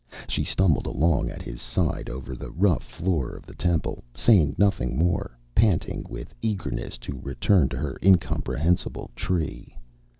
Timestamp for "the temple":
3.45-4.03